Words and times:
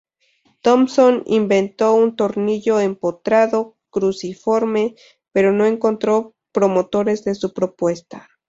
Thompson 0.63 1.21
inventó 1.27 1.93
un 1.93 2.15
"tornillo 2.15 2.79
empotrado 2.79 3.77
cruciforme", 3.91 4.95
pero 5.31 5.51
no 5.51 5.67
encontró 5.67 6.33
promotores 6.51 7.23
de 7.23 7.35
su 7.35 7.53
propuesta. 7.53 8.27